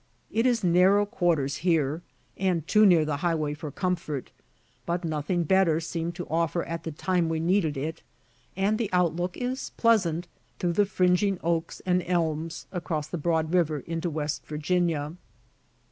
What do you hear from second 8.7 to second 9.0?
the